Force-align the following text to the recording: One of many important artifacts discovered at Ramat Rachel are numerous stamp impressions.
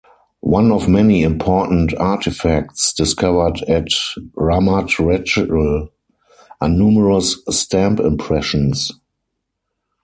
One 0.49 0.71
of 0.71 0.89
many 0.89 1.21
important 1.21 1.93
artifacts 1.95 2.91
discovered 2.91 3.61
at 3.69 3.89
Ramat 4.35 4.97
Rachel 4.97 5.89
are 6.59 6.67
numerous 6.69 7.37
stamp 7.51 7.99
impressions. 7.99 8.93